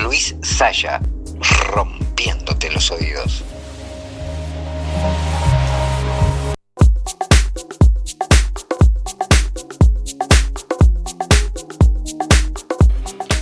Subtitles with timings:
[0.00, 1.00] Luis Saya,
[1.74, 3.44] rompiéndote los oídos.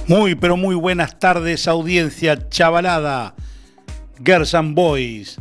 [0.07, 3.35] Muy, pero muy buenas tardes, audiencia chavalada,
[4.25, 5.39] Girls and Boys.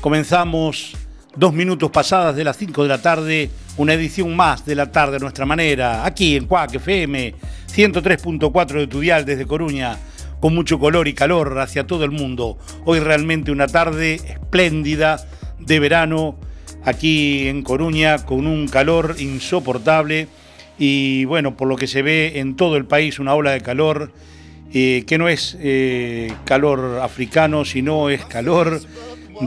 [0.00, 0.96] Comenzamos
[1.36, 5.16] dos minutos pasadas de las 5 de la tarde, una edición más de la tarde
[5.16, 7.34] a nuestra manera, aquí en Cuac FM
[7.70, 9.98] 103.4 de Tudial desde Coruña,
[10.40, 12.58] con mucho color y calor hacia todo el mundo.
[12.84, 15.26] Hoy realmente una tarde espléndida
[15.58, 16.36] de verano
[16.84, 20.28] aquí en Coruña, con un calor insoportable
[20.78, 24.12] y bueno, por lo que se ve en todo el país una ola de calor
[24.72, 28.80] eh, que no es eh, calor africano, sino es calor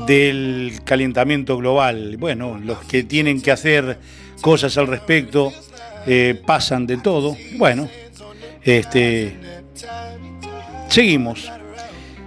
[0.07, 2.17] del calentamiento global.
[2.17, 4.00] Bueno, los que tienen que hacer
[4.41, 5.51] cosas al respecto
[6.07, 7.35] eh, pasan de todo.
[7.57, 7.89] Bueno,
[8.63, 9.35] este,
[10.99, 11.49] seguimos.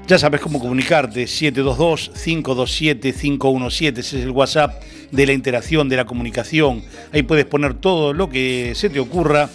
[0.06, 6.82] Ya sabes cómo comunicarte, 722-527-517, ese es el WhatsApp de la interacción, de la comunicación.
[7.12, 9.50] Ahí puedes poner todo lo que se te ocurra.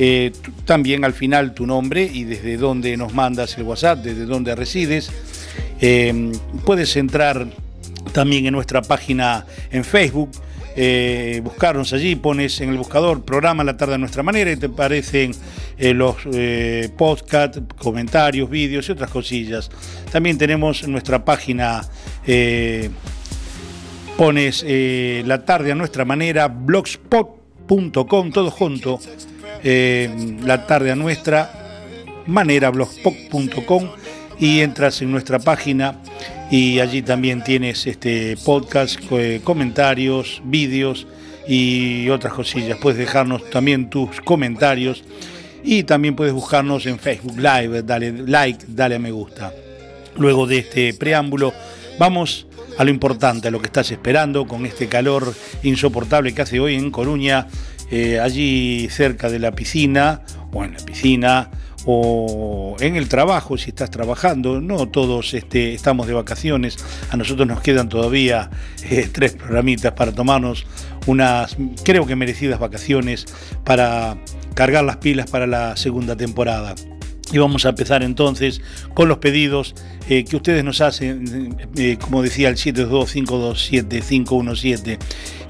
[0.00, 0.32] Eh,
[0.64, 5.12] también al final tu nombre y desde dónde nos mandas el WhatsApp, desde dónde resides.
[5.80, 6.32] Eh,
[6.64, 7.46] puedes entrar
[8.12, 10.30] también en nuestra página en Facebook,
[10.76, 14.66] eh, buscarnos allí, pones en el buscador programa La tarde a nuestra manera y te
[14.66, 15.32] aparecen
[15.78, 19.70] eh, los eh, podcasts, comentarios, vídeos y otras cosillas.
[20.12, 21.82] También tenemos nuestra página,
[22.26, 22.90] eh,
[24.16, 24.64] pones
[25.26, 29.00] La tarde a nuestra manera, blogspot.com, todo junto,
[29.62, 31.50] La tarde a nuestra
[32.26, 33.88] manera, blogspot.com
[34.38, 35.98] y entras en nuestra página
[36.50, 41.06] y allí también tienes este podcast, co- comentarios, vídeos
[41.48, 42.78] y otras cosillas.
[42.80, 45.02] Puedes dejarnos también tus comentarios
[45.64, 49.52] y también puedes buscarnos en Facebook Live, dale like, dale a me gusta.
[50.16, 51.52] Luego de este preámbulo,
[51.98, 52.46] vamos
[52.78, 56.74] a lo importante, a lo que estás esperando con este calor insoportable que hace hoy
[56.74, 57.48] en Coruña,
[57.90, 61.50] eh, allí cerca de la piscina o en la piscina
[61.86, 66.76] o en el trabajo, si estás trabajando, no todos este, estamos de vacaciones,
[67.10, 68.50] a nosotros nos quedan todavía
[68.90, 70.66] eh, tres programitas para tomarnos
[71.06, 73.26] unas, creo que merecidas vacaciones,
[73.64, 74.18] para
[74.54, 76.74] cargar las pilas para la segunda temporada.
[77.32, 78.60] Y vamos a empezar entonces
[78.94, 79.74] con los pedidos
[80.08, 84.98] eh, que ustedes nos hacen, eh, como decía el 722-527-517.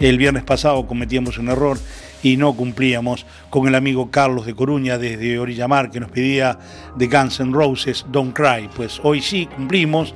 [0.00, 1.79] El viernes pasado cometíamos un error
[2.26, 6.58] y no cumplíamos con el amigo Carlos de Coruña desde Orillamar que nos pedía
[6.96, 8.69] de Guns N' Roses Don't Cry.
[8.75, 10.12] Pues hoy sí cumplimos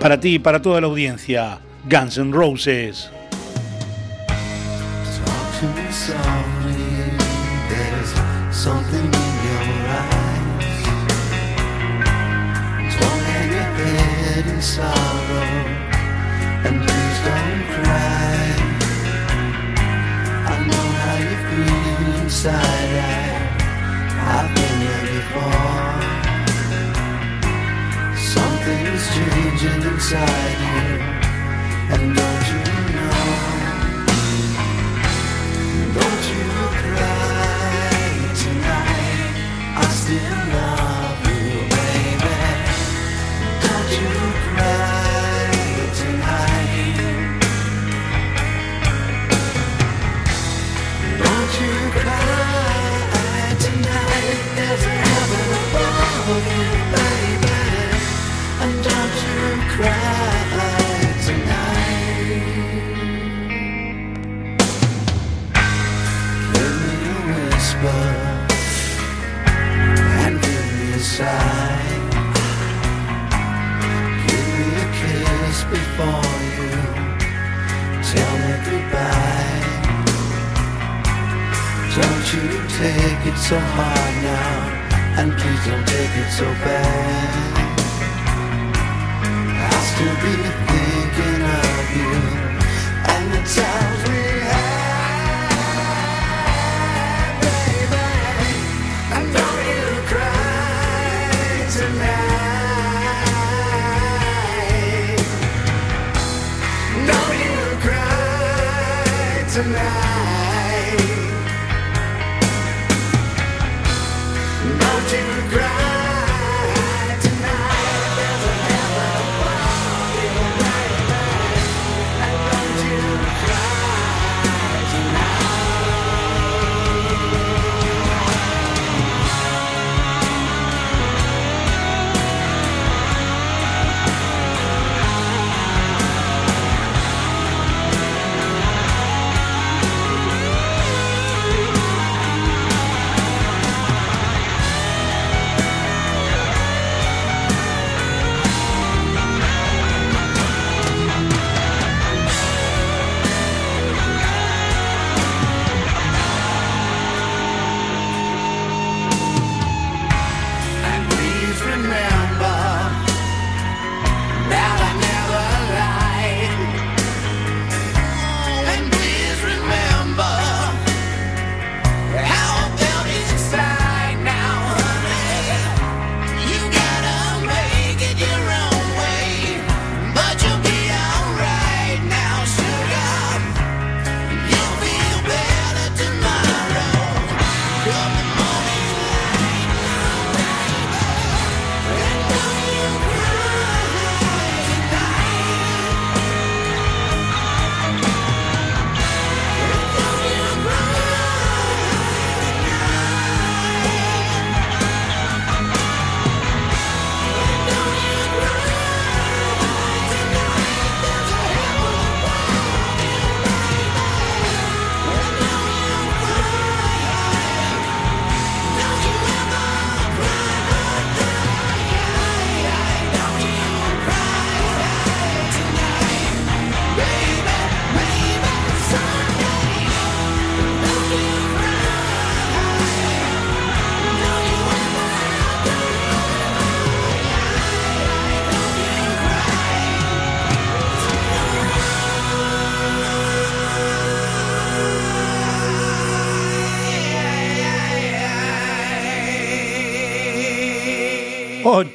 [0.00, 1.60] para ti y para toda la audiencia.
[1.88, 3.12] Guns N' Roses.
[22.44, 22.50] I,
[24.34, 26.02] I've been there before.
[28.16, 30.88] Something's changing inside you,
[31.94, 32.60] and don't you
[32.96, 33.16] know?
[35.94, 36.46] Don't you
[36.80, 39.34] cry tonight.
[39.76, 40.41] I still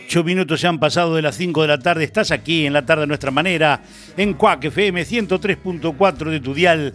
[0.08, 2.06] 8 minutos se han pasado de las 5 de la tarde.
[2.06, 3.82] Estás aquí en la tarde a nuestra manera,
[4.16, 6.94] en Cuac FM 103.4 de tu dial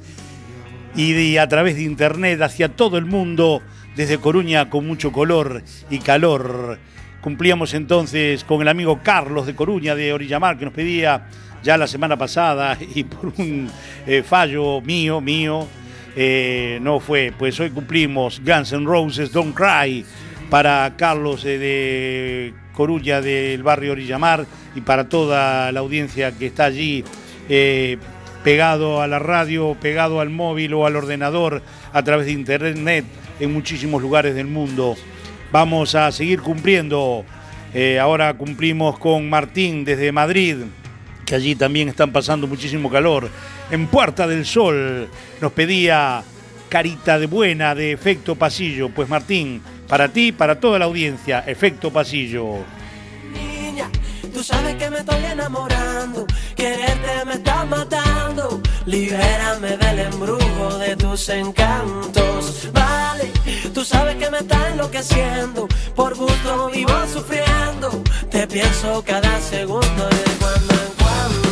[0.97, 3.61] y a través de internet hacia todo el mundo,
[3.97, 6.79] desde Coruña con mucho color y calor.
[7.21, 11.29] Cumplíamos entonces con el amigo Carlos de Coruña, de Orillamar, que nos pedía
[11.63, 13.71] ya la semana pasada y por un
[14.07, 15.69] eh, fallo mío, mío,
[16.17, 17.31] eh, no fue.
[17.39, 20.03] Pues hoy cumplimos Guns N' Roses, Don't Cry,
[20.49, 26.65] para Carlos eh, de Coruña del barrio Orillamar y para toda la audiencia que está
[26.65, 27.05] allí
[27.49, 27.99] eh,
[28.43, 31.63] pegado a la radio, pegado al móvil o al ordenador
[31.93, 33.05] a través de internet
[33.41, 34.97] en muchísimos lugares del mundo.
[35.51, 37.25] Vamos a seguir cumpliendo.
[37.75, 40.57] Eh, ahora cumplimos con Martín desde Madrid,
[41.25, 43.29] que allí también están pasando muchísimo calor.
[43.71, 45.09] En Puerta del Sol
[45.41, 46.23] nos pedía
[46.69, 48.89] Carita de Buena de Efecto Pasillo.
[48.91, 52.65] Pues Martín, para ti, para toda la audiencia, Efecto Pasillo.
[53.31, 53.91] niña,
[54.33, 61.29] tú sabes que me estoy enamorando, quererte me está matando, libérame del embrujo de tus
[61.29, 63.31] encantos, vale,
[63.75, 65.69] Tú sabes que me está enloqueciendo.
[65.95, 68.03] Por gusto vivo sufriendo.
[68.31, 71.52] Te pienso cada segundo de cuando en cuando.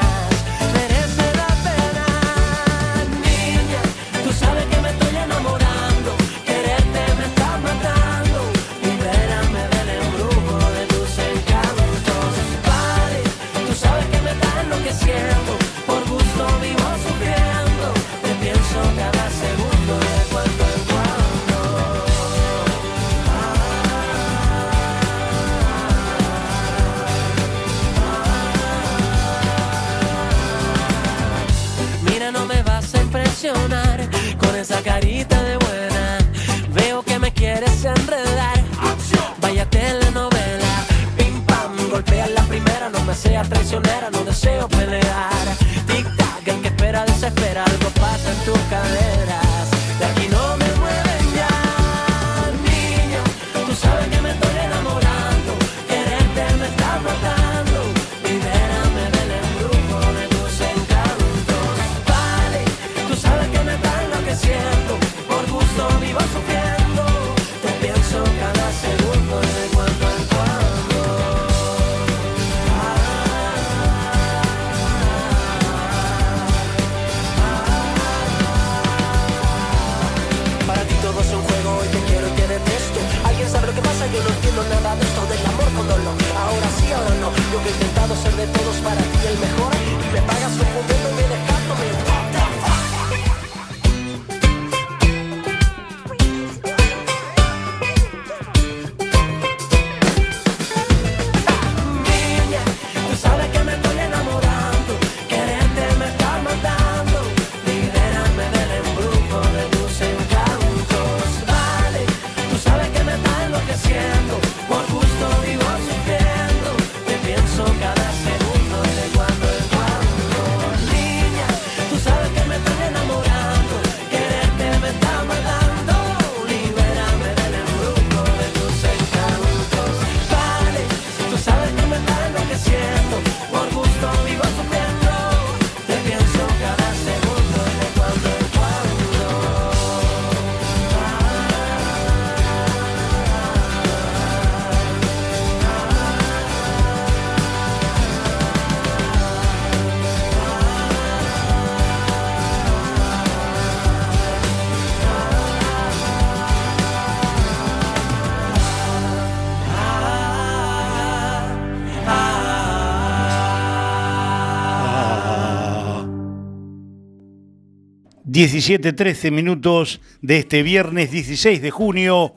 [168.41, 172.33] 17-13 minutos de este viernes 16 de junio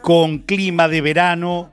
[0.00, 1.72] con clima de verano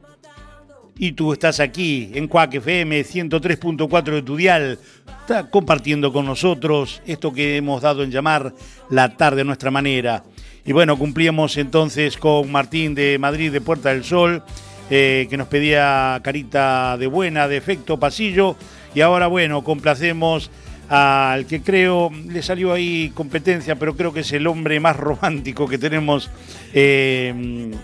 [0.97, 4.79] y tú estás aquí en Cuac FM 103.4 de tu dial,
[5.21, 8.51] está compartiendo con nosotros esto que hemos dado en llamar
[8.89, 10.23] la tarde a nuestra manera.
[10.65, 14.41] Y bueno, cumplíamos entonces con Martín de Madrid de Puerta del Sol,
[14.89, 18.55] eh, que nos pedía carita de buena, de efecto pasillo.
[18.95, 20.49] Y ahora, bueno, complacemos
[20.89, 25.67] al que creo, le salió ahí competencia, pero creo que es el hombre más romántico
[25.67, 26.29] que tenemos
[26.73, 27.29] eh,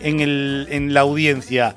[0.01, 1.75] en, la audiencia.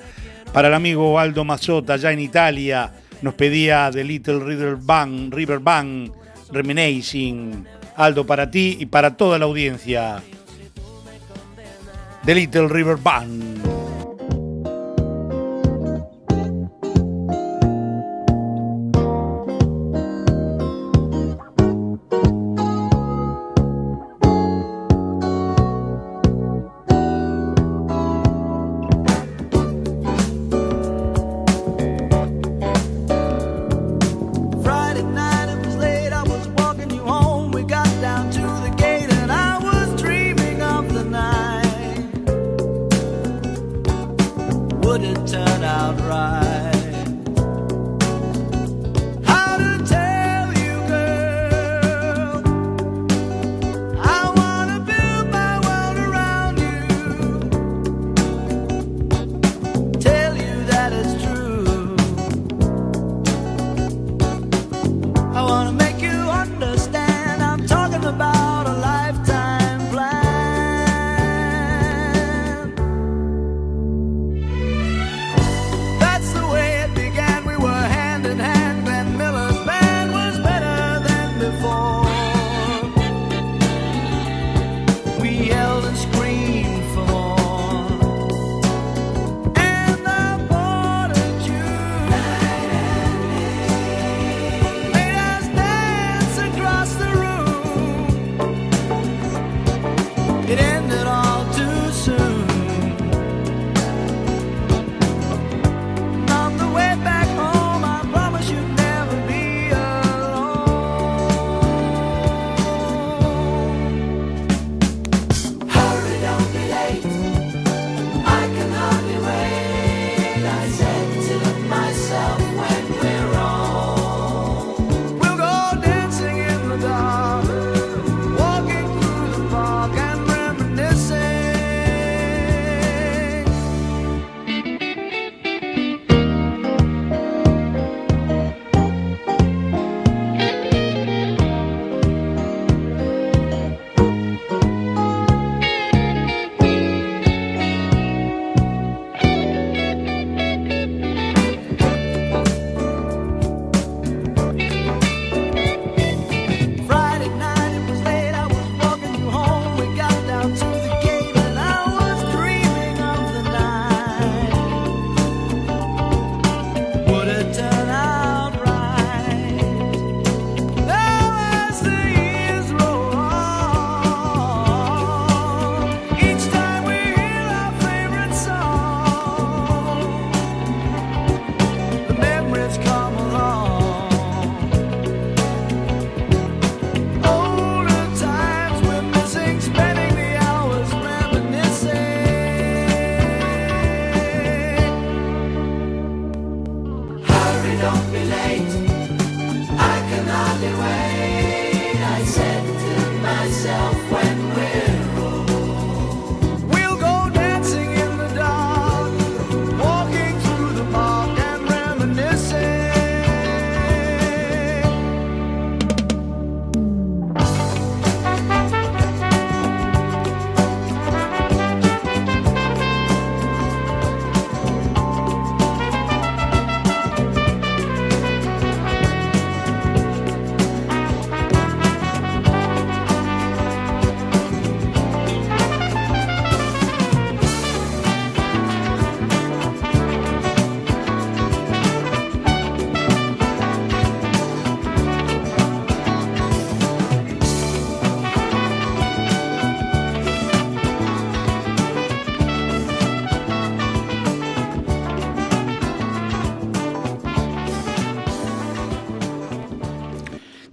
[0.52, 5.58] Para el amigo Aldo Mazzota, allá en Italia, nos pedía The Little River Band, River
[5.58, 6.12] Band,
[6.52, 7.66] Reminiscing.
[7.96, 10.22] Aldo, para ti y para toda la audiencia.
[12.24, 13.83] The Little River Band.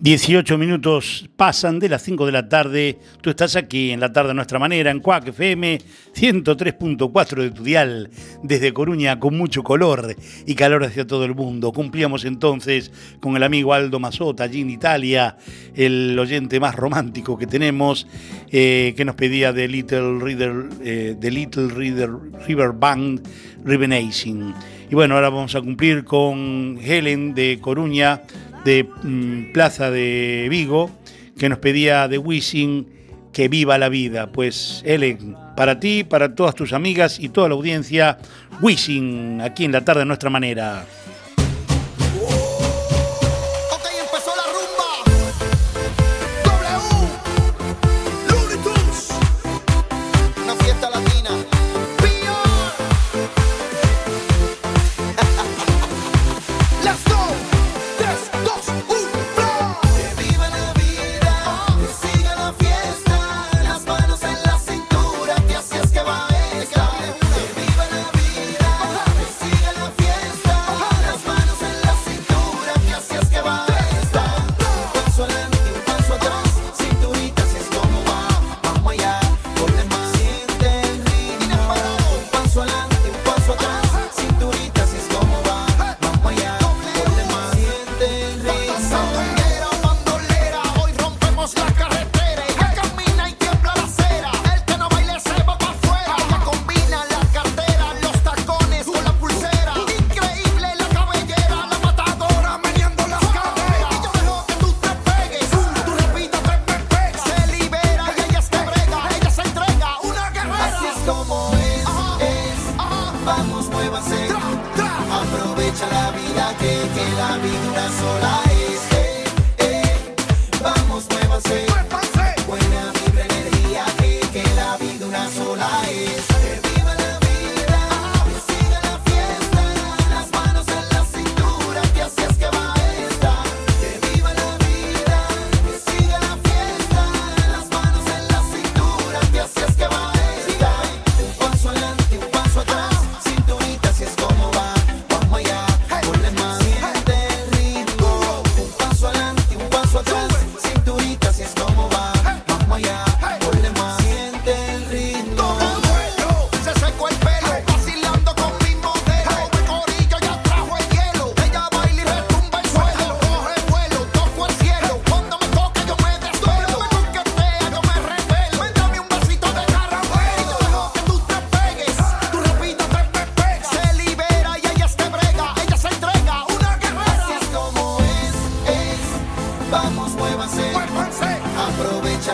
[0.01, 2.97] 18 minutos pasan de las 5 de la tarde.
[3.21, 5.77] Tú estás aquí en la tarde a nuestra manera, en Cuac FM
[6.15, 8.09] 103.4 de tu dial,
[8.41, 10.15] desde Coruña con mucho color
[10.47, 11.71] y calor hacia todo el mundo.
[11.71, 15.37] Cumplíamos entonces con el amigo Aldo Mazota allí en Italia,
[15.75, 18.07] el oyente más romántico que tenemos,
[18.51, 22.09] eh, que nos pedía de Little Reader, eh, The Little Reader,
[22.47, 23.21] River Band
[23.63, 24.55] Rivenation.
[24.91, 28.23] Y bueno, ahora vamos a cumplir con Helen de Coruña
[28.65, 30.91] de mm, Plaza de Vigo,
[31.39, 32.88] que nos pedía de Wishing
[33.32, 34.34] que viva la vida.
[34.34, 38.17] Pues Ellen, para ti, para todas tus amigas y toda la audiencia,
[38.62, 40.86] Wishing, aquí en la tarde a nuestra manera.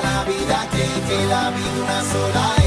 [0.04, 2.67] La vida que, que la vida una sola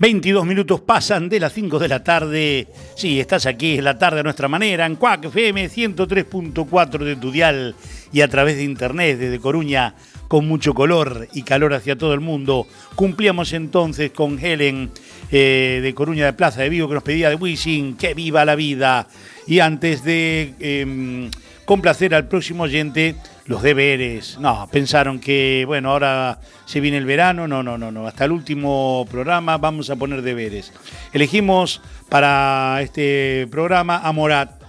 [0.00, 2.68] 22 minutos pasan de las 5 de la tarde.
[2.96, 7.30] Sí, estás aquí, es la tarde a nuestra manera, en Cuac FM 103.4 de tu
[7.30, 7.74] dial
[8.10, 9.94] y a través de internet desde Coruña,
[10.26, 12.66] con mucho color y calor hacia todo el mundo.
[12.94, 14.90] Cumplíamos entonces con Helen
[15.30, 18.54] eh, de Coruña de Plaza de Vigo que nos pedía de Wishing, que viva la
[18.54, 19.06] vida.
[19.46, 21.30] Y antes de em,
[21.70, 23.14] complacer al próximo oyente,
[23.46, 24.40] los deberes.
[24.40, 27.46] No, pensaron que, bueno, ahora se viene el verano.
[27.46, 28.08] No, no, no, no.
[28.08, 30.72] Hasta el último programa vamos a poner deberes.
[31.12, 34.60] Elegimos para este programa a Morat,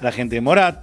[0.00, 0.82] a la gente de Morat.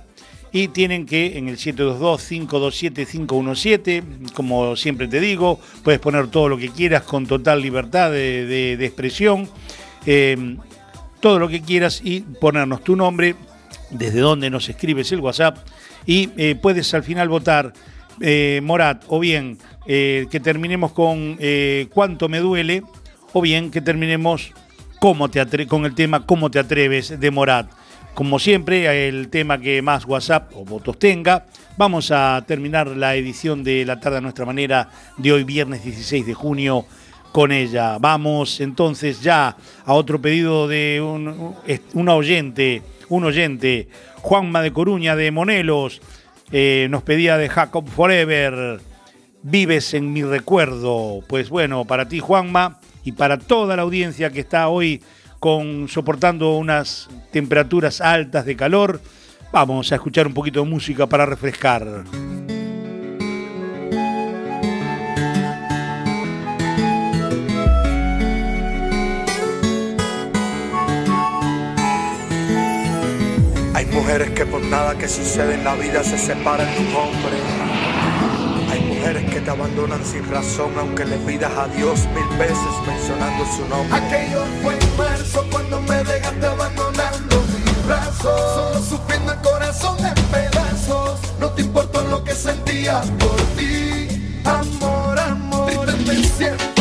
[0.52, 6.70] Y tienen que en el 722-527-517, como siempre te digo, puedes poner todo lo que
[6.70, 9.50] quieras con total libertad de, expresión.
[10.06, 10.56] Eh,
[11.20, 13.36] todo lo que quieras y ponernos tu nombre,
[13.90, 15.58] desde donde nos escribes el WhatsApp
[16.06, 17.74] y eh, puedes al final votar
[18.20, 21.38] eh, Morat o bien eh, que terminemos con
[21.94, 22.84] cuánto me duele
[23.34, 24.52] o bien que terminemos
[25.00, 27.70] cómo te con el tema Cómo te atreves de Morat.
[28.14, 31.46] Como siempre, el tema que más WhatsApp o votos tenga.
[31.78, 36.26] Vamos a terminar la edición de La tarde a nuestra manera de hoy, viernes 16
[36.26, 36.86] de junio,
[37.32, 38.00] con ella.
[38.00, 43.88] Vamos entonces ya a otro pedido de un oyente, un oyente,
[44.22, 46.02] Juanma de Coruña de Monelos,
[46.52, 48.80] eh, nos pedía de Jacob Forever,
[49.44, 51.22] vives en mi recuerdo.
[51.28, 55.02] Pues bueno, para ti Juanma y para toda la audiencia que está hoy
[55.40, 59.02] con soportando unas temperaturas altas de calor,
[59.52, 62.06] vamos a escuchar un poquito de música para refrescar.
[73.98, 77.38] Mujeres que por nada que sucede en la vida se separan de un hombre.
[78.72, 83.44] Hay mujeres que te abandonan sin razón aunque le pidas a Dios mil veces mencionando
[83.56, 83.98] su nombre.
[83.98, 88.42] Aquello fue en marzo cuando me dejaste abandonando mis brazos.
[88.56, 91.20] Solo sufriendo el corazón en pedazos.
[91.40, 94.42] No te importó lo que sentía por ti.
[94.46, 95.86] Amor, amor.
[96.06, 96.77] Triste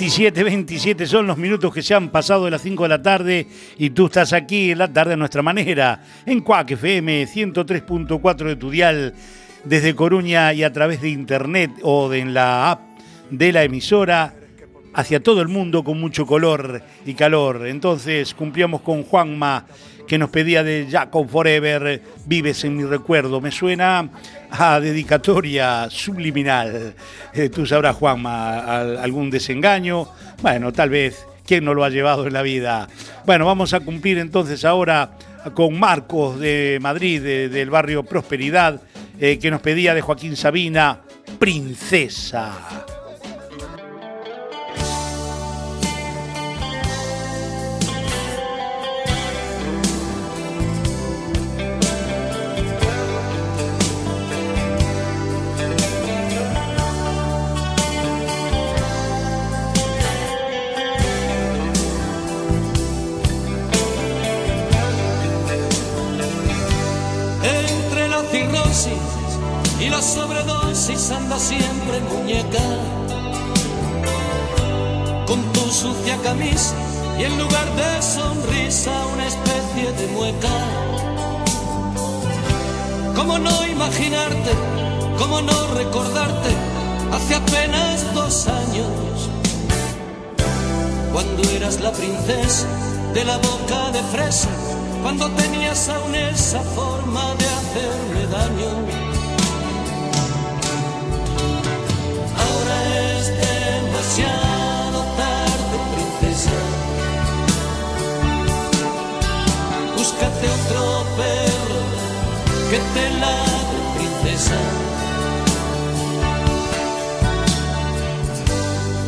[0.00, 3.46] 27, 27 son los minutos que se han pasado de las 5 de la tarde
[3.76, 8.56] y tú estás aquí en la tarde a nuestra manera, en Cuac FM 103.4 de
[8.56, 9.12] tu dial,
[9.62, 12.80] desde Coruña y a través de internet o de en la app
[13.28, 14.32] de la emisora
[14.94, 17.66] hacia todo el mundo con mucho color y calor.
[17.66, 19.66] Entonces cumplíamos con Juanma,
[20.10, 23.40] que nos pedía de Jacob Forever, Vives en mi recuerdo.
[23.40, 24.08] Me suena
[24.50, 26.94] a dedicatoria subliminal.
[27.32, 30.08] Eh, tú sabrás, Juanma, al- algún desengaño.
[30.42, 32.88] Bueno, tal vez, ¿quién no lo ha llevado en la vida?
[33.24, 35.12] Bueno, vamos a cumplir entonces ahora
[35.54, 38.82] con Marcos de Madrid, de- del barrio Prosperidad,
[39.20, 41.02] eh, que nos pedía de Joaquín Sabina,
[41.38, 42.84] Princesa.
[77.18, 80.48] Y en lugar de sonrisa una especie de mueca.
[83.14, 84.50] ¿Cómo no imaginarte?
[85.18, 86.50] ¿Cómo no recordarte?
[87.12, 89.30] Hace apenas dos años,
[91.12, 92.66] cuando eras la princesa
[93.14, 94.48] de la boca de fresa,
[95.02, 99.09] cuando tenías aún esa forma de hacerme daño.
[112.70, 114.58] Que te ladre, princesa.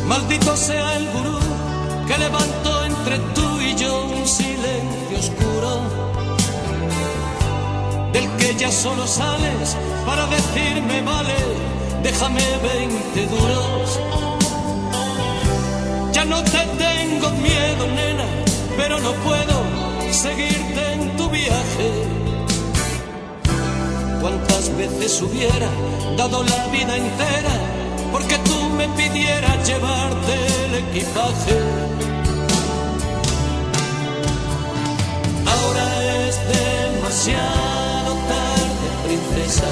[0.05, 1.39] Maldito sea el gurú
[2.07, 5.81] que levantó entre tú y yo un silencio oscuro,
[8.11, 11.37] del que ya solo sales para decirme vale,
[12.03, 13.99] déjame 20 duros.
[16.11, 18.25] Ya no te tengo miedo, nena,
[18.77, 19.55] pero no puedo
[20.11, 20.92] seguirte
[24.87, 25.69] veces hubiera
[26.17, 27.55] dado la vida entera
[28.11, 30.33] porque tú me pidieras llevarte
[30.65, 31.57] el equipaje?
[35.53, 39.69] Ahora es demasiado tarde, princesa.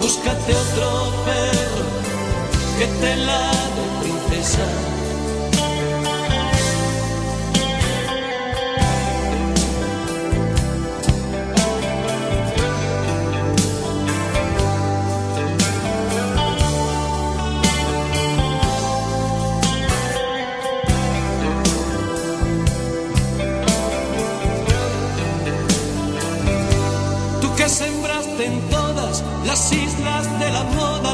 [0.00, 1.86] Búscate otro perro
[2.78, 4.97] que te ladre, princesa.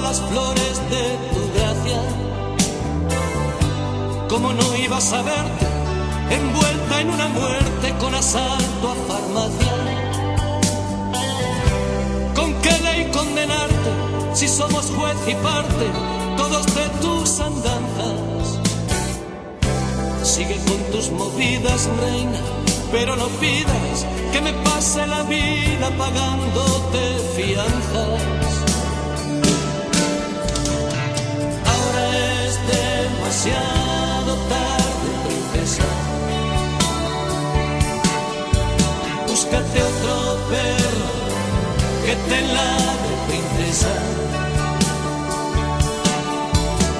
[0.05, 2.01] Las flores de tu gracia.
[4.29, 5.67] ¿Cómo no ibas a verte
[6.31, 9.75] envuelta en una muerte con asalto a farmacia?
[12.35, 13.91] ¿Con qué ley condenarte
[14.35, 15.87] si somos juez y parte
[16.37, 18.45] todos de tus andanzas?
[20.23, 22.41] Sigue con tus movidas, reina,
[22.93, 27.03] pero no pidas que me pase la vida pagándote
[27.37, 28.44] fianzas.
[33.35, 35.83] Demasiado tarde, princesa.
[39.27, 41.11] Búscate otro perro
[42.07, 43.95] que te ladre, princesa.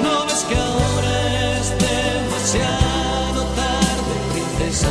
[0.03, 4.91] No ves que ahora es demasiado tarde, princesa.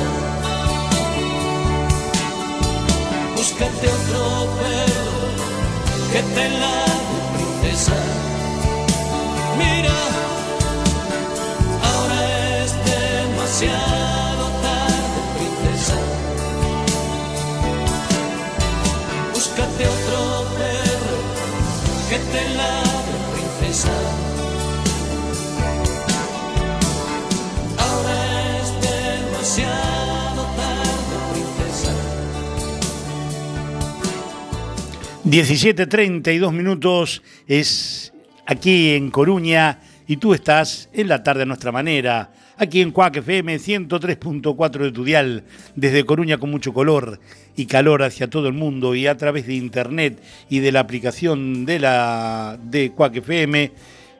[3.35, 5.27] Búscate otro perro
[6.13, 8.22] que te ladre, princesa.
[35.33, 38.13] 17.32 minutos es
[38.45, 43.15] aquí en Coruña y tú estás en la tarde a nuestra manera, aquí en Cuac
[43.17, 45.43] FM 103.4 de tu dial,
[45.75, 47.19] desde Coruña con mucho color
[47.55, 51.65] y calor hacia todo el mundo y a través de internet y de la aplicación
[51.65, 53.71] de la de Cuac FM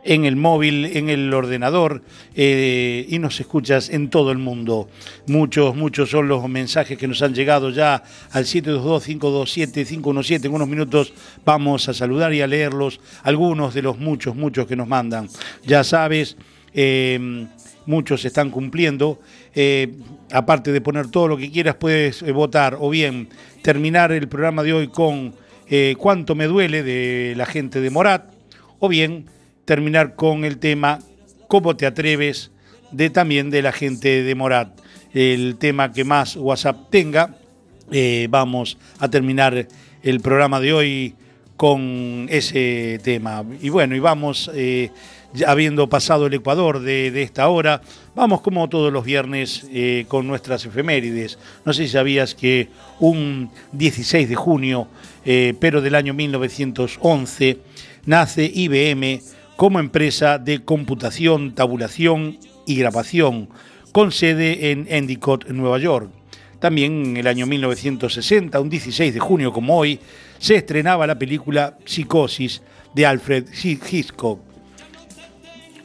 [0.04, 2.02] en el móvil, en el ordenador
[2.36, 4.89] eh, y nos escuchas en todo el mundo.
[5.28, 10.46] Muchos, muchos son los mensajes que nos han llegado ya al 722-527-517.
[10.46, 11.13] En unos minutos
[11.46, 15.30] vamos a saludar y a leerlos, algunos de los muchos, muchos que nos mandan.
[15.66, 16.38] Ya sabes,
[16.74, 17.48] eh,
[17.86, 19.20] muchos están cumpliendo.
[19.56, 19.94] Eh,
[20.32, 23.30] aparte de poner todo lo que quieras, puedes eh, votar o bien
[23.62, 25.42] terminar el programa de hoy con
[25.98, 28.32] Cuánto me duele de la gente de Morat,
[28.78, 29.26] o bien
[29.65, 30.99] terminar con el tema
[31.47, 32.52] ¿Cómo te atreves?
[32.93, 34.80] de también de la gente de Morat.
[35.13, 37.36] El tema que más WhatsApp tenga,
[37.91, 39.67] eh, vamos a terminar
[40.02, 41.15] el programa de hoy
[41.58, 43.43] con ese tema.
[43.62, 44.91] Y bueno, y vamos, eh,
[45.45, 47.82] habiendo pasado el Ecuador de, esta hora,
[48.15, 51.38] vamos como todos los viernes eh, con nuestras efemérides.
[51.65, 54.88] No sé si sabías que un 16 de junio,
[55.60, 57.58] pero del año 1911,
[58.06, 59.21] nace IBM
[59.56, 63.50] como empresa de computación, tabulación y grabación,
[63.92, 66.10] con sede en Endicott, Nueva York.
[66.60, 70.00] También en el año 1960, un 16 de junio como hoy,
[70.39, 72.62] se estrenaba la película Psicosis
[72.96, 74.40] de Alfred Hitchcock.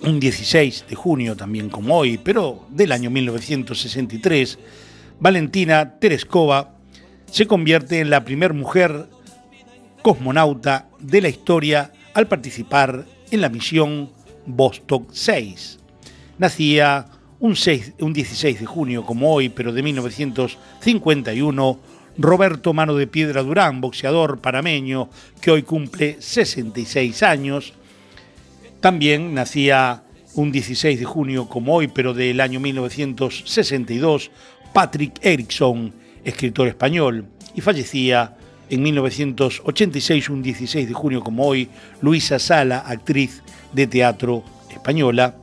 [0.03, 4.59] Un 16 de junio también como hoy, pero del año 1963,
[5.19, 6.77] Valentina Tereskova
[7.31, 9.09] se convierte en la primera mujer
[10.03, 14.11] cosmonauta de la historia al participar en la misión
[14.47, 15.79] Vostok 6.
[16.39, 17.07] Nacía
[17.41, 21.81] un, 6 un 16 de junio como hoy, pero de 1951,
[22.17, 25.09] Roberto Mano de Piedra Durán, boxeador panameño
[25.41, 27.75] que hoy cumple 66 años.
[28.81, 30.03] También nacía
[30.35, 34.31] un 16 de junio como hoy, pero del año 1962,
[34.73, 35.93] Patrick Erickson,
[36.25, 38.38] escritor español, y fallecía
[38.71, 41.69] en 1986, un 16 de junio como hoy,
[42.03, 43.43] Luisa Sala, actriz
[43.73, 45.37] de teatro española,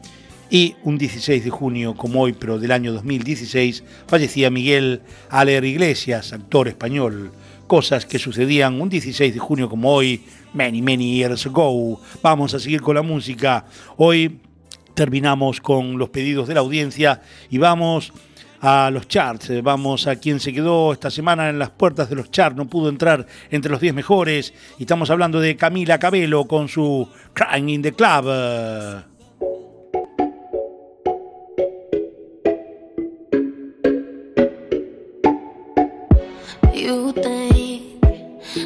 [0.49, 6.33] y un 16 de junio como hoy, pero del año 2016, fallecía Miguel Aler Iglesias,
[6.33, 7.31] actor español.
[7.67, 10.21] Cosas que sucedían un 16 de junio como hoy,
[10.53, 11.99] many, many years ago.
[12.21, 13.65] Vamos a seguir con la música.
[13.97, 14.39] Hoy
[14.93, 18.13] terminamos con los pedidos de la audiencia y vamos
[18.65, 19.51] a los charts.
[19.61, 22.89] Vamos a quien se quedó esta semana en las puertas de los charts, no pudo
[22.89, 24.53] entrar entre los 10 mejores.
[24.79, 28.25] Y estamos hablando de Camila Cabello con su Crying in the Club.
[36.73, 38.01] You think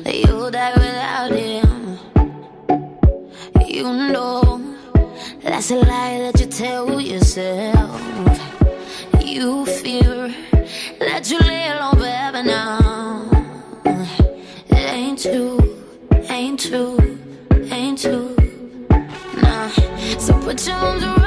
[0.04, 1.98] that you die without him.
[3.68, 4.62] You know
[5.44, 8.39] that's a lie that you tell yourself.
[9.30, 10.34] You fear
[10.98, 13.30] that you lay alone forever now.
[13.86, 15.78] It ain't true,
[16.28, 16.98] ain't true,
[17.72, 18.36] ain't true.
[19.40, 19.70] Nah.
[20.18, 21.19] So put your arms around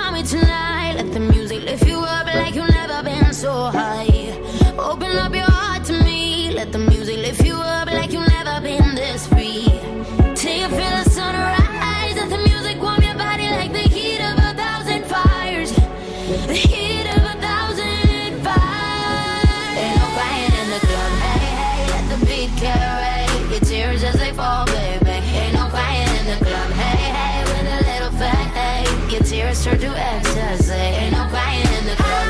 [29.62, 30.72] turn to ecstasy.
[30.74, 32.26] Ain't no crying in the club.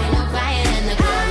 [0.00, 1.28] Ain't no crying in the club.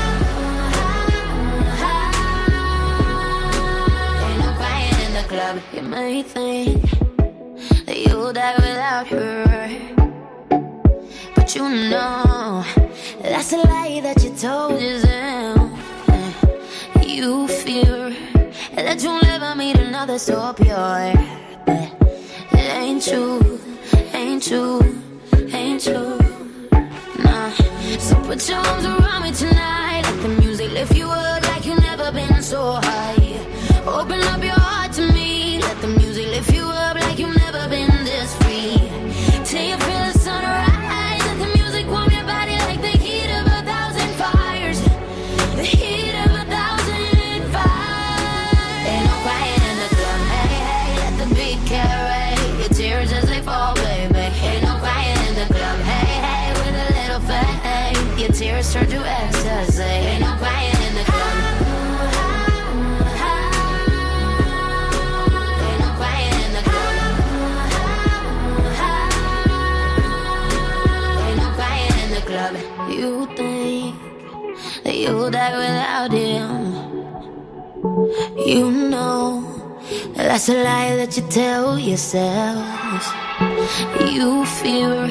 [4.21, 5.55] Ain't no crying in the club.
[5.74, 6.84] You may think
[7.88, 9.69] that you'll die without her.
[11.36, 12.63] But you know
[13.19, 15.71] that's a lie that you told yourself.
[17.03, 18.13] You fear
[18.76, 21.42] that you'll never meet another so pure.
[22.84, 23.59] Ain't true,
[24.13, 24.81] ain't true,
[25.53, 26.19] ain't true.
[27.23, 27.49] Nah.
[27.97, 30.01] So put your arms around me tonight.
[30.03, 33.22] Let the music lift you up like you've never been so high.
[75.04, 76.51] You'll die without him.
[78.47, 79.43] You know
[80.16, 83.04] That's a lie that you tell yourself.
[83.99, 85.08] You fear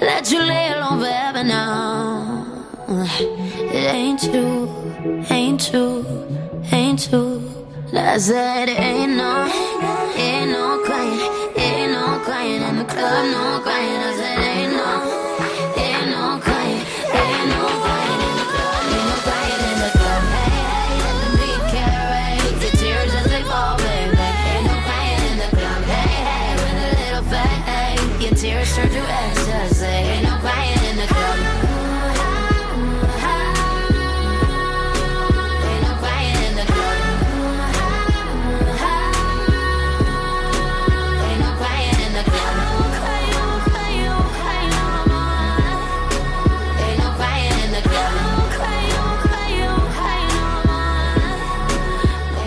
[0.00, 2.66] that you lay alone forever now.
[3.78, 4.68] It ain't true,
[5.30, 6.04] ain't true,
[6.72, 7.40] ain't true.
[8.18, 10.03] Said it ain't no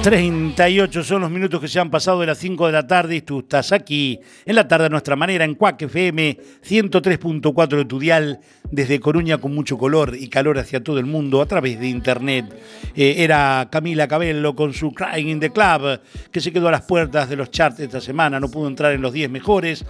[0.08, 3.22] 38 son los minutos que se han pasado de las 5 de la tarde y
[3.24, 8.00] tú estás aquí en la tarde a nuestra manera en Cuac FM 103.4 de tu
[8.00, 8.40] dial
[8.72, 12.46] desde Coruña con mucho color y calor hacia todo el mundo a través de internet.
[12.96, 16.00] Eh, era Camila Cabello con su Crying in the Club
[16.32, 19.02] que se quedó a las puertas de los charts esta semana, no pudo entrar en
[19.02, 19.84] los 10 mejores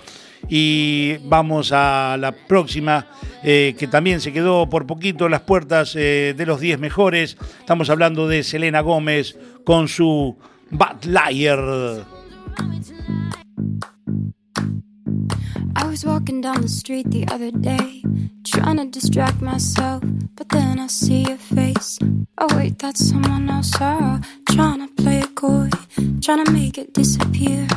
[0.49, 3.07] y vamos a la próxima
[3.43, 7.37] eh, que también se quedó por poquito las puertas eh, de los 10 mejores.
[7.59, 10.35] Estamos hablando de Selena Gómez con su
[10.69, 12.05] Bad Liar.
[15.97, 18.03] Was walking down the street the other day,
[18.43, 20.03] trying to distract myself,
[20.35, 21.97] but then I see your face.
[22.37, 23.71] Oh, wait, that's someone else.
[23.81, 25.69] Oh, trying to play it coy,
[26.21, 27.67] trying to make it disappear.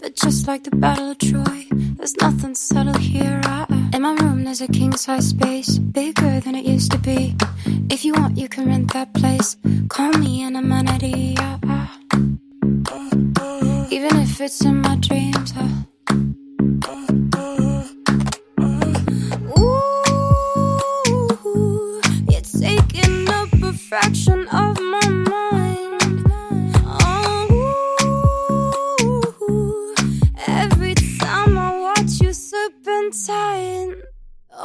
[0.00, 1.66] But just like the Battle of Troy,
[1.96, 3.40] there's nothing subtle here.
[3.92, 7.34] In my room, there's a king size space, bigger than it used to be.
[7.90, 9.56] If you want, you can rent that place.
[9.88, 11.34] Call me an amenity.
[11.38, 11.88] I, I,
[13.90, 15.52] even if it's in my dreams.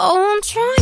[0.02, 0.79] Oh, I'm trying,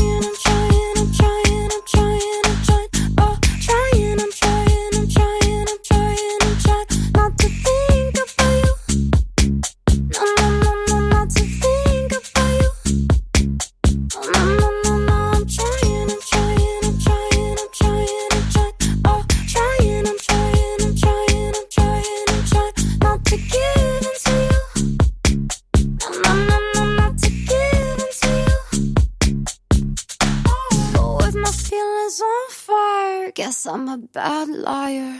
[33.70, 35.20] I'm a bad liar.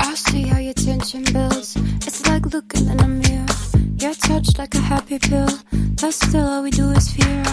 [0.00, 1.76] I see how your tension builds.
[2.06, 3.46] It's like looking in a mirror.
[3.98, 5.48] You're touched like a happy pill.
[6.00, 7.44] But still, all we do is fear.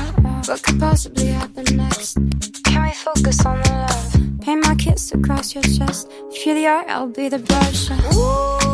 [0.47, 2.17] What could possibly happen next?
[2.63, 4.41] Can we focus on the love?
[4.41, 6.07] Paint my kiss across your chest.
[6.31, 7.91] If you're the art, I'll be the brush.
[8.15, 8.65] Ooh,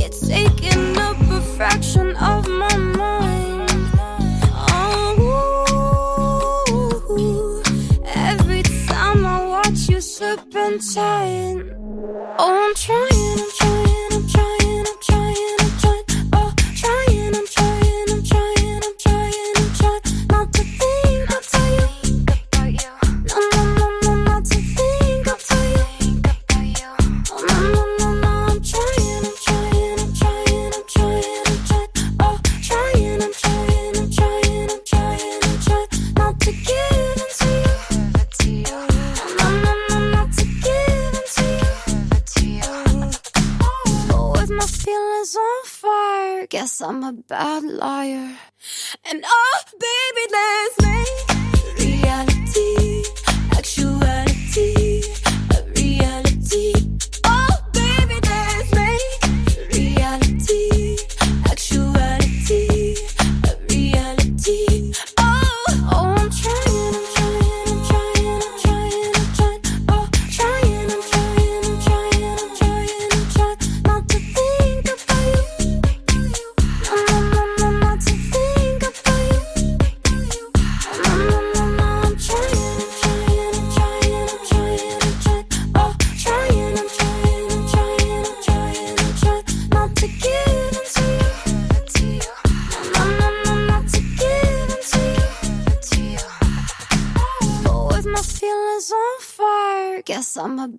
[0.00, 2.67] you're taking up a fraction of my
[10.88, 11.70] serpentine.
[12.38, 13.57] Oh, I'm trying, I'm trying,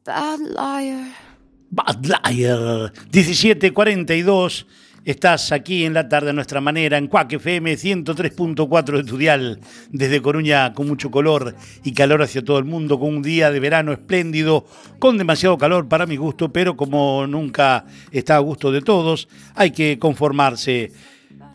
[0.05, 1.11] Bad liar.
[1.69, 2.93] Bad Liar.
[3.11, 4.65] 1742.
[5.03, 9.17] Estás aquí en la tarde a nuestra manera, en Cuac FM 103.4 de tu
[9.91, 13.59] desde Coruña con mucho color y calor hacia todo el mundo, con un día de
[13.59, 14.65] verano espléndido,
[14.99, 19.71] con demasiado calor para mi gusto, pero como nunca está a gusto de todos, hay
[19.71, 20.93] que conformarse.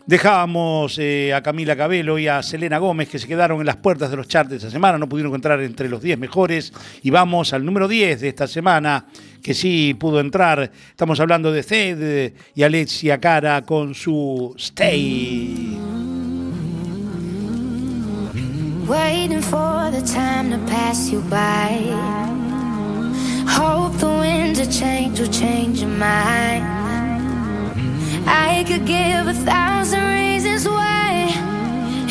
[0.07, 4.11] Dejábamos eh, a Camila Cabello y a Selena Gómez que se quedaron en las puertas
[4.11, 7.65] de los charts esta semana, no pudieron entrar entre los 10 mejores y vamos al
[7.65, 9.07] número 10 de esta semana
[9.41, 10.71] que sí pudo entrar.
[10.89, 15.77] Estamos hablando de Zed y Alexia Cara con su Stay.
[18.87, 22.25] Waiting for the time to pass you by.
[28.27, 31.29] I could give a thousand reasons why,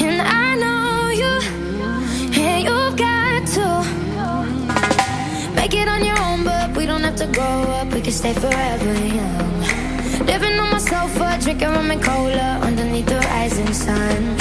[0.00, 1.40] and I know you,
[2.40, 3.66] and you've got to
[5.54, 6.44] make it on your own.
[6.44, 9.60] But we don't have to grow up; we can stay forever young.
[10.26, 14.36] Living on my sofa, drinking rum and cola underneath the rising sun.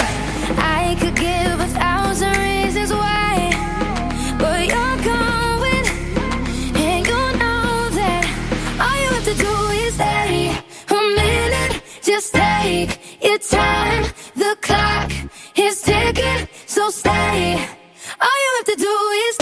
[0.57, 3.51] I could give a thousand reasons why,
[4.37, 5.85] but you're going,
[6.85, 8.23] and you know that
[8.79, 9.62] all you have to do
[12.03, 14.03] Just take your time.
[14.35, 15.09] The clock
[15.55, 17.53] is ticking, so stay.
[18.19, 18.95] All you have to do
[19.29, 19.37] is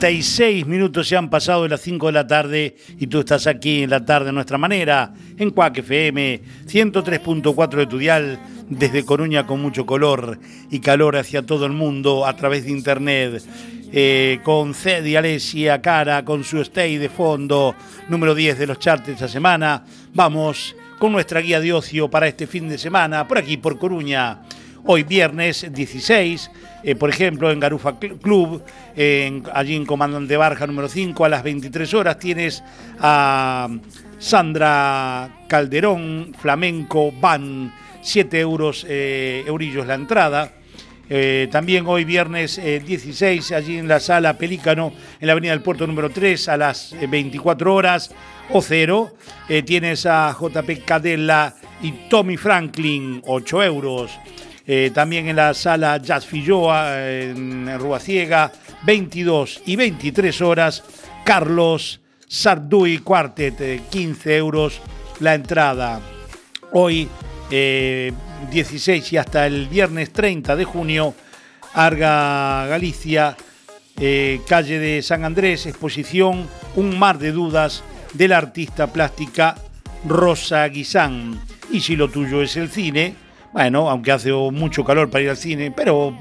[0.00, 3.82] 46 minutos se han pasado de las 5 de la tarde y tú estás aquí
[3.82, 8.38] en la tarde a nuestra manera, en Cuac FM 103.4 de tu dial,
[8.70, 10.38] desde Coruña con mucho color
[10.70, 13.42] y calor hacia todo el mundo a través de internet.
[13.92, 17.74] eh, con Cedi Alessia Cara, con su stay de fondo,
[18.08, 19.84] número 10 de los charts esta semana.
[20.14, 24.38] Vamos con nuestra guía de ocio para este fin de semana, por aquí, por Coruña.
[24.86, 26.50] Hoy viernes 16,
[26.82, 28.62] eh, por ejemplo, en Garufa Cl- Club,
[29.52, 32.62] allí en Comandante Barja número 5, a las 23 horas tienes
[32.98, 33.68] a
[34.18, 37.72] Sandra Calderón, Flamenco Van,
[38.02, 40.52] 7 euros, eh, eurillos la entrada.
[41.12, 45.60] Eh, también hoy viernes eh, 16, allí en la sala Pelícano, en la avenida del
[45.62, 48.14] Puerto número 3, a las eh, 24 horas
[48.50, 49.14] o cero.
[49.66, 54.10] Tienes a JP Cadella y Tommy Franklin, 8 euros.
[54.66, 58.52] Eh, también en la sala Jazz Filloa, en Rúa Ciega,
[58.82, 60.84] 22 y 23 horas.
[61.24, 64.80] Carlos Sarduy Quartet, eh, 15 euros
[65.18, 66.00] la entrada.
[66.72, 67.08] Hoy,
[67.50, 68.12] eh,
[68.50, 71.14] 16 y hasta el viernes 30 de junio,
[71.74, 73.36] Arga Galicia,
[73.98, 77.82] eh, calle de San Andrés, exposición Un mar de dudas
[78.14, 79.56] de la artista plástica
[80.06, 81.40] Rosa Guisán.
[81.70, 83.14] Y si lo tuyo es el cine,
[83.52, 86.16] bueno, aunque hace mucho calor para ir al cine, pero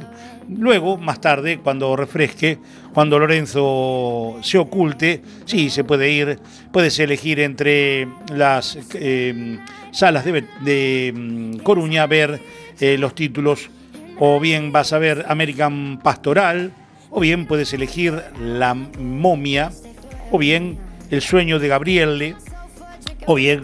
[0.47, 2.57] luego, más tarde, cuando refresque,
[2.93, 6.39] cuando Lorenzo se oculte, sí, se puede ir,
[6.71, 9.59] puedes elegir entre las eh,
[9.91, 12.41] salas de, mm, Coruña, ver
[12.80, 13.69] eh, los títulos,
[14.17, 16.73] o bien vas a ver American Pastoral,
[17.11, 19.71] o bien puedes elegir La momia,
[20.32, 20.77] o bien
[21.11, 22.36] El sueño de Gabriele,
[23.25, 23.63] o bien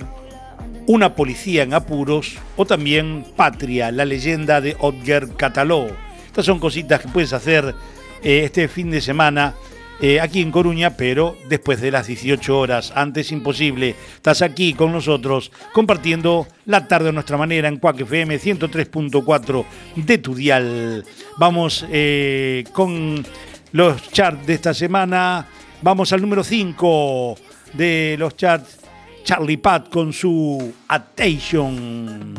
[0.88, 5.88] Una policía en apuros, o también Patria, la leyenda de Odger Cataló.
[6.28, 7.74] Estas son cositas que puedes hacer
[8.24, 9.56] eh, este fin de semana
[10.02, 12.92] eh, aquí en Coruña, pero después de las 18 horas.
[12.96, 13.96] Antes imposible.
[14.16, 19.66] Estás aquí con nosotros compartiendo la tarde a nuestra manera en Cuac FM 103.4
[19.96, 21.06] de tu dial.
[21.38, 23.26] Vamos eh, con
[23.72, 25.48] los charts de esta semana.
[25.82, 27.38] Vamos al número 5
[27.74, 28.85] de los charts.
[29.26, 32.36] Charlie Pat con su Attention.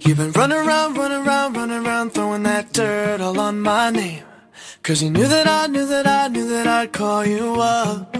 [0.00, 4.24] You've been running around, running around, running around, throwing that dirt all on my name.
[4.82, 8.14] Cause you knew that I knew that I knew that I'd call you up.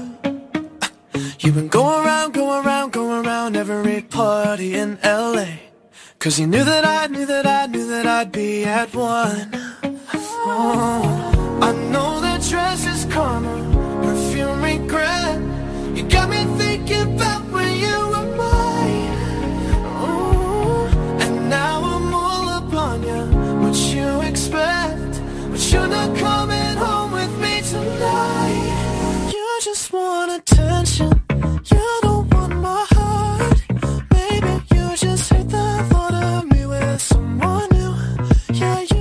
[1.41, 5.70] You've been going around, going around, going around every party in LA.
[6.21, 9.49] Cause you knew that I knew that I knew that I'd be at one.
[10.45, 13.57] Oh, I know that dress is karma,
[14.03, 15.41] perfume regret.
[15.97, 17.40] You got me thinking about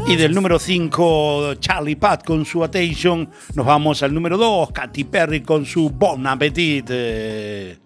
[0.09, 5.03] Y del número 5, Charlie Pat con su Attention, nos vamos al número 2, Katy
[5.03, 6.87] Perry con su Bon Appetit.
[6.89, 7.77] Eh,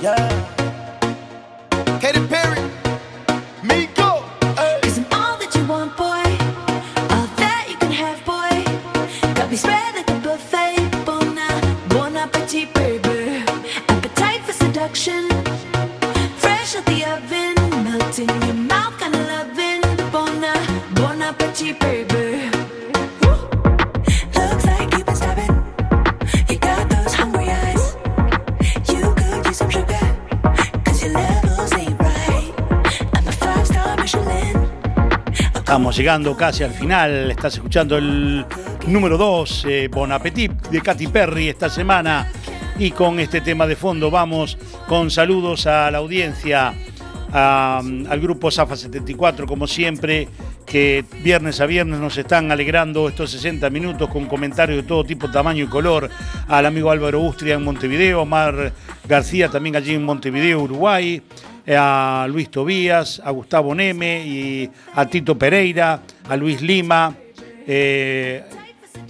[0.00, 0.28] Yeah.
[2.00, 2.60] Katy Perry.
[3.62, 4.24] Miko.
[4.80, 6.24] Cause I'm all that you want, boy.
[7.14, 8.64] All that you can have, boy.
[9.34, 11.04] Got me spread like a buffet.
[11.04, 11.36] Bon,
[11.90, 13.44] bon appetit, baby.
[13.88, 15.37] Appetite for seduction.
[35.96, 38.44] Llegando casi al final, estás escuchando el
[38.86, 42.30] número 2, Bon Appetit de Katy Perry esta semana.
[42.78, 46.72] Y con este tema de fondo vamos con saludos a la audiencia,
[47.32, 50.28] a- al grupo Zafa 74, como siempre,
[50.64, 55.28] que viernes a viernes nos están alegrando estos 60 minutos con comentarios de todo tipo,
[55.30, 56.08] tamaño y color.
[56.46, 58.72] Al amigo Álvaro Ustria en Montevideo, Omar
[59.08, 61.22] García también allí en Montevideo, Uruguay
[61.76, 67.14] a Luis Tobías, a Gustavo Neme y a Tito Pereira, a Luis Lima,
[67.66, 68.42] eh,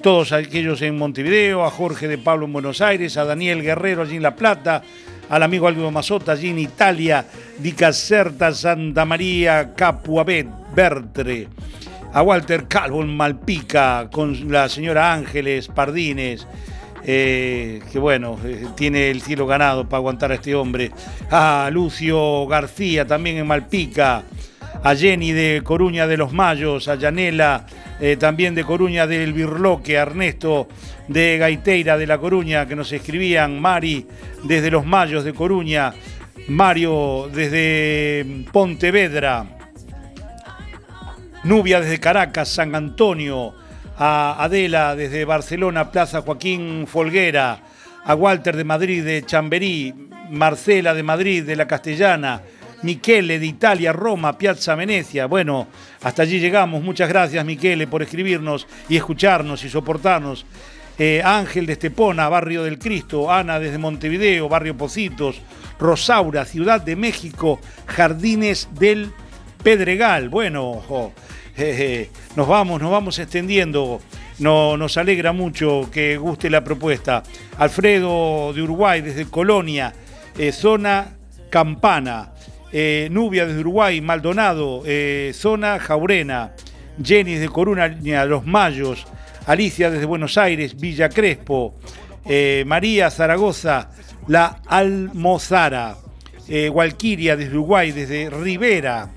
[0.02, 4.16] todos aquellos en Montevideo, a Jorge de Pablo en Buenos Aires, a Daniel Guerrero allí
[4.16, 4.82] en La Plata,
[5.28, 7.24] al amigo Aldo Mazota allí en Italia,
[7.59, 11.48] di Caserta, Santa María, Capuabet, Bertre,
[12.12, 16.46] a Walter Calvo en Malpica, con la señora Ángeles Pardines,
[17.05, 20.90] eh, que bueno, eh, tiene el cielo ganado para aguantar a este hombre.
[21.30, 24.24] A Lucio García también en Malpica.
[24.82, 27.66] A Jenny de Coruña de los Mayos, a Yanela
[28.01, 30.68] eh, también de Coruña del Birloque, a Ernesto
[31.09, 34.07] de Gaiteira de La Coruña que nos escribían, Mari
[34.44, 35.92] desde los Mayos de Coruña,
[36.46, 39.46] Mario desde Pontevedra,
[41.42, 43.55] Nubia desde Caracas, San Antonio,
[43.99, 47.61] a Adela desde Barcelona, Plaza Joaquín Folguera,
[48.05, 49.92] a Walter de Madrid de Chamberí,
[50.30, 52.40] Marcela de Madrid de la Castellana,
[52.82, 55.26] Michele de Italia, Roma, Piazza Venecia.
[55.26, 55.66] Bueno,
[56.03, 56.82] hasta allí llegamos.
[56.82, 60.46] Muchas gracias, Michele, por escribirnos y escucharnos y soportarnos.
[60.96, 65.40] Eh, Ángel de Estepona, Barrio del Cristo, Ana desde Montevideo, Barrio Pocitos,
[65.78, 69.12] Rosaura, Ciudad de México, Jardines del
[69.62, 70.28] Pedregal.
[70.28, 71.12] Bueno, ojo,
[72.36, 74.00] nos vamos, nos vamos extendiendo.
[74.38, 77.22] No, nos alegra mucho que guste la propuesta.
[77.59, 79.92] Alfredo de Uruguay, desde Colonia,
[80.38, 81.16] eh, zona
[81.50, 82.32] Campana.
[82.70, 86.52] eh, Nubia desde Uruguay, Maldonado, eh, zona Jaurena,
[87.02, 89.06] Jenny desde Coruña, Los Mayos,
[89.46, 91.76] Alicia desde Buenos Aires, Villa Crespo,
[92.26, 93.90] eh, María Zaragoza,
[94.26, 95.96] La Almozara,
[96.70, 99.11] Walquiria desde Uruguay, desde Rivera,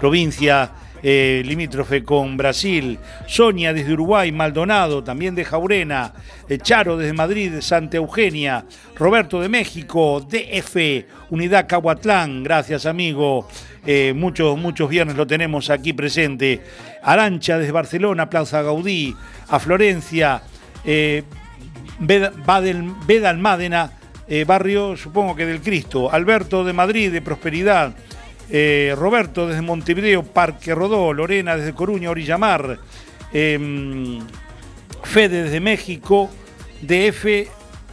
[0.00, 0.70] provincia
[1.02, 6.12] eh, limítrofe con Brasil, Sonia desde Uruguay, Maldonado, también de Jaurena,
[6.48, 8.64] eh, Charo desde Madrid, Santa Eugenia,
[8.96, 13.48] Roberto de México, DF, Unidad Cahuatlán, gracias amigo,
[13.84, 16.60] Eh, muchos, muchos viernes lo tenemos aquí presente,
[17.02, 19.12] Arancha desde Barcelona, Plaza Gaudí,
[19.48, 20.40] a Florencia,
[21.98, 22.32] Beda-
[24.28, 27.92] eh, barrio supongo que del Cristo, Alberto de Madrid, de Prosperidad,
[28.54, 32.78] eh, Roberto desde Montevideo, Parque Rodó, Lorena desde Coruña, Orillamar,
[33.32, 34.18] em,
[35.02, 36.30] Fede desde México,
[36.82, 37.48] DF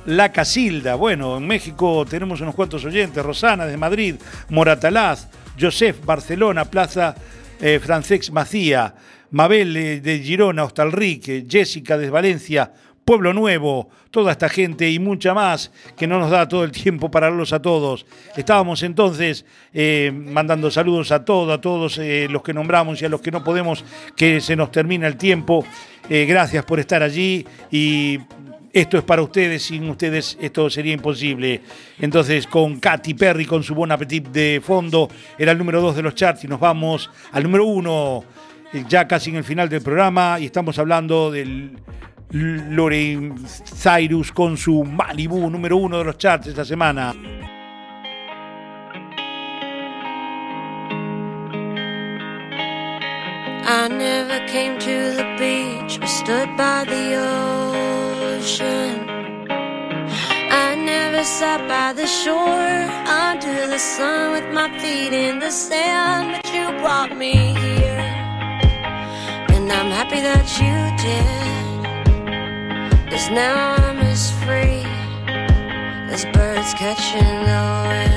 [0.05, 0.95] La Casilda.
[0.95, 4.15] Bueno, en México tenemos unos cuantos oyentes, Rosana desde Madrid,
[4.49, 7.15] Moratalaz, Joseph Barcelona, Plaza
[7.61, 8.93] eh, Francesc Macía,
[9.31, 12.73] Mabel eh, de Girona, Hostalrique, Jessica desde Valencia,
[13.09, 17.09] Pueblo Nuevo, toda esta gente y mucha más que no nos da todo el tiempo
[17.09, 18.05] para hablarlos a todos.
[18.37, 23.09] Estábamos entonces eh, mandando saludos a todos, a todos eh, los que nombramos y a
[23.09, 23.83] los que no podemos,
[24.15, 25.65] que se nos termina el tiempo.
[26.07, 28.19] Eh, gracias por estar allí y
[28.71, 31.61] esto es para ustedes, sin ustedes esto sería imposible.
[31.97, 36.03] Entonces, con Katy Perry, con su Bon Appetit de fondo, era el número dos de
[36.03, 38.23] los charts y nos vamos al número uno,
[38.71, 41.71] eh, ya casi en el final del programa, y estamos hablando del
[42.31, 47.13] Lorraine Cyrus con su Malibu, número uno de los charts esta semana.
[53.71, 57.15] I never came to the beach or stood by the
[58.35, 59.07] ocean.
[60.51, 66.31] I never sat by the shore under the sun with my feet in the sand,
[66.31, 67.99] but you brought me here.
[69.49, 71.68] And I'm happy that you did.
[73.31, 73.99] Now I'm
[74.43, 74.83] free
[76.33, 78.15] birds catching the wind.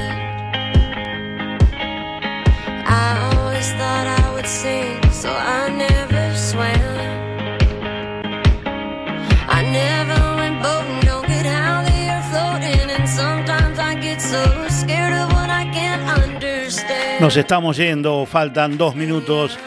[2.87, 6.81] I always thought I would sing, so I never swam.
[9.49, 11.85] I never went boating, get how
[12.31, 17.21] floating, and sometimes I get so scared of what I can't understand.
[17.21, 19.59] Nos estamos yendo, faltan dos minutos,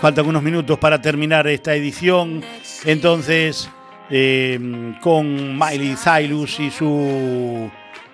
[0.00, 2.44] faltan unos minutos para terminar esta edición.
[2.84, 3.70] Entonces,
[4.12, 7.68] eh, con Miley Cyrus y su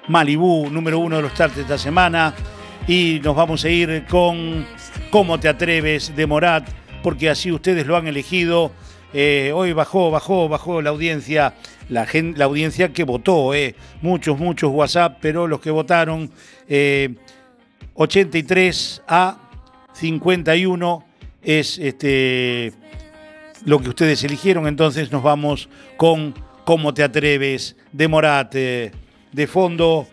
[0.07, 2.35] Malibu, número uno de los charts de esta semana.
[2.87, 4.65] Y nos vamos a ir con
[5.11, 6.15] ¿Cómo te atreves?
[6.15, 6.69] de Morat,
[7.03, 8.73] porque así ustedes lo han elegido.
[9.15, 11.55] Eh, hoy bajó, bajó, bajó la audiencia,
[11.89, 12.07] la,
[12.43, 13.75] audiencia que votó, eh.
[14.03, 16.31] muchos, muchos WhatsApp, pero los que votaron,
[16.69, 17.15] eh,
[17.95, 19.39] 83 a
[19.95, 21.05] 51
[21.43, 22.75] es este
[23.65, 26.35] lo que ustedes eligieron, entonces nos vamos con
[26.65, 27.77] ¿Cómo te atreves?
[27.93, 28.53] de Morat.
[28.53, 30.07] de fondo,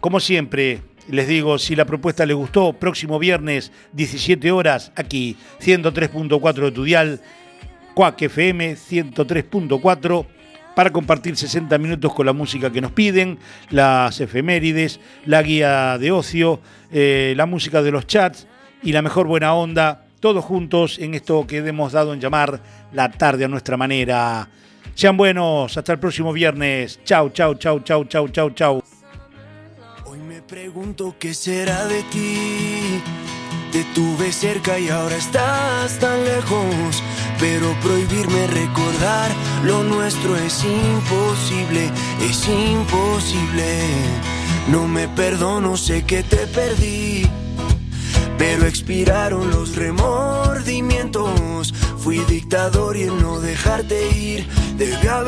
[0.00, 6.54] como siempre, les digo, si la propuesta les gustó, próximo viernes, 17 horas, aquí, 103.4
[6.54, 7.20] de Tudial,
[7.94, 10.26] Cuac FM 103.4
[10.74, 13.38] para compartir 60 minutos con la música que nos piden,
[13.70, 16.60] las efemérides, la guía de ocio,
[16.90, 18.48] eh, la música de los chats
[18.82, 22.58] y la mejor buena onda, todos juntos en esto que hemos dado en llamar
[22.94, 24.48] la tarde a nuestra manera.
[24.94, 26.98] Sean buenos, hasta el próximo viernes.
[27.04, 28.82] Chau, chau, chau, chau, chau, chau, chau.
[30.26, 33.02] Me pregunto qué será de ti.
[33.70, 37.02] Te tuve cerca y ahora estás tan lejos.
[37.38, 39.30] Pero prohibirme recordar
[39.62, 41.90] lo nuestro es imposible,
[42.22, 43.78] es imposible.
[44.70, 47.28] No me perdono, sé que te perdí.
[48.38, 51.72] Pero expiraron los remordimientos.
[51.98, 54.46] Fui dictador y el no dejarte ir.
[54.76, 55.14] Debe haber